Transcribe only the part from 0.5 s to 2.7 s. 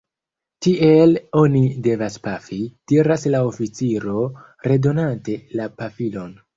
Tiel oni devas pafi,